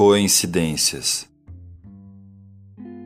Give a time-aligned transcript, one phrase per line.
[0.00, 1.28] Coincidências.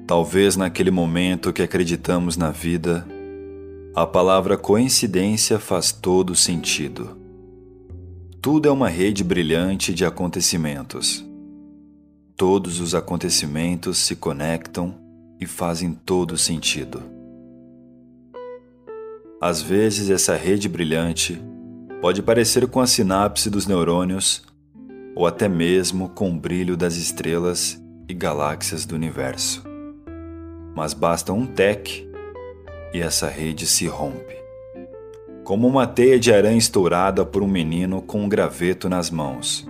[0.07, 3.05] Talvez naquele momento que acreditamos na vida,
[3.97, 7.19] a palavra coincidência faz todo sentido.
[8.41, 11.27] Tudo é uma rede brilhante de acontecimentos.
[12.37, 14.95] Todos os acontecimentos se conectam
[15.41, 17.03] e fazem todo sentido.
[19.41, 21.43] Às vezes, essa rede brilhante
[22.01, 24.54] pode parecer com a sinapse dos neurônios
[25.15, 29.63] ou até mesmo com o brilho das estrelas e galáxias do universo.
[30.75, 32.07] Mas basta um tec
[32.93, 34.35] e essa rede se rompe.
[35.45, 39.67] Como uma teia de aranha estourada por um menino com um graveto nas mãos.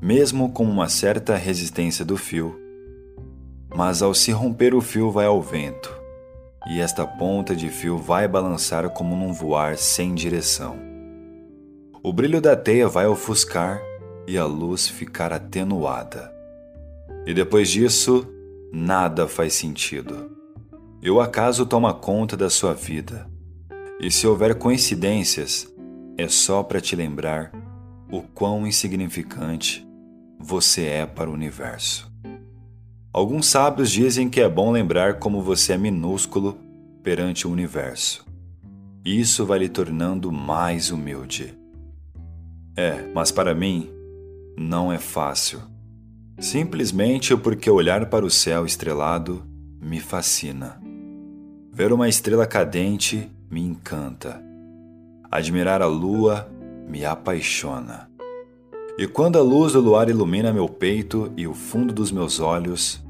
[0.00, 2.58] Mesmo com uma certa resistência do fio,
[3.74, 5.92] mas ao se romper o fio vai ao vento,
[6.70, 10.76] e esta ponta de fio vai balançar como num voar sem direção.
[12.02, 13.80] O brilho da teia vai ofuscar
[14.26, 16.32] e a luz ficar atenuada.
[17.26, 18.26] E depois disso,
[18.72, 20.30] nada faz sentido.
[21.02, 23.28] E o acaso toma conta da sua vida.
[24.00, 25.72] E se houver coincidências,
[26.16, 27.52] é só para te lembrar
[28.10, 29.86] o quão insignificante
[30.38, 32.12] você é para o universo.
[33.12, 36.58] Alguns sábios dizem que é bom lembrar como você é minúsculo
[37.02, 38.24] perante o universo.
[39.04, 41.56] Isso vai lhe tornando mais humilde.
[42.76, 43.90] É, mas para mim,
[44.56, 45.60] não é fácil.
[46.38, 49.44] Simplesmente porque olhar para o céu estrelado
[49.80, 50.80] me fascina.
[51.72, 54.42] Ver uma estrela cadente me encanta.
[55.30, 56.48] Admirar a lua
[56.88, 58.08] me apaixona.
[58.96, 63.02] E quando a luz do luar ilumina meu peito e o fundo dos meus olhos,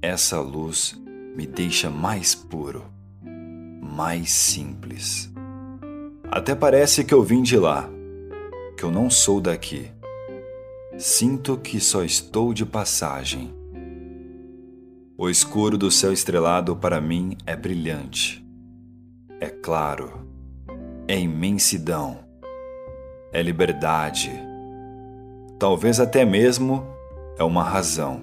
[0.00, 0.96] essa luz
[1.34, 2.84] me deixa mais puro,
[3.82, 5.32] mais simples.
[6.30, 7.88] Até parece que eu vim de lá,
[8.76, 9.90] que eu não sou daqui.
[10.98, 13.54] Sinto que só estou de passagem.
[15.18, 18.42] O escuro do céu estrelado para mim é brilhante.
[19.38, 20.26] É claro.
[21.06, 22.20] É imensidão.
[23.30, 24.30] É liberdade.
[25.58, 26.86] Talvez até mesmo
[27.38, 28.22] é uma razão.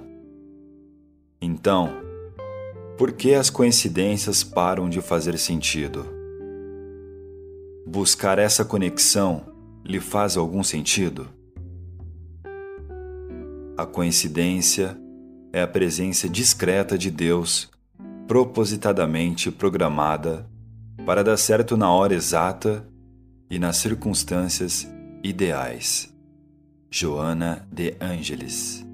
[1.40, 1.92] Então,
[2.98, 6.08] por que as coincidências param de fazer sentido?
[7.86, 9.46] Buscar essa conexão
[9.86, 11.30] lhe faz algum sentido?
[13.76, 14.96] A coincidência
[15.52, 17.72] é a presença discreta de Deus,
[18.28, 20.48] propositadamente programada
[21.06, 22.88] para dar certo na hora exata
[23.50, 24.88] e nas circunstâncias
[25.24, 26.14] ideais.
[26.92, 28.86] Joana de Angelis